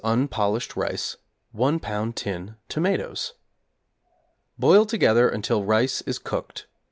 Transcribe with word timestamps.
unpolished 0.03 0.75
rice, 0.75 1.15
1 1.51 1.79
lb. 1.79 2.15
tin 2.15 2.55
tomatoes. 2.67 3.35
Boil 4.57 4.83
together 4.83 5.29
until 5.29 5.63
rice 5.63 6.01
is 6.07 6.17
cooked. 6.17 6.65